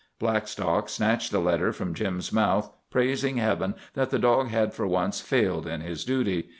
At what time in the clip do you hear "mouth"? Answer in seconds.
2.33-2.71